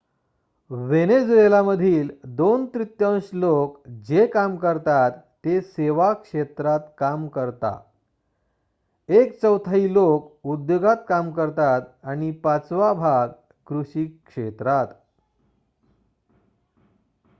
[0.69, 2.09] Venezuela मधील
[2.37, 3.81] 2 तृतीयांश लोक
[3.87, 7.79] जे काम करतात ते सेवा क्षेत्रात काम करता
[9.09, 13.29] एक चौथाई लोक उद्योगात काम करतात आणि पाचवा भाग
[13.67, 14.87] कृषी क्षेत्रात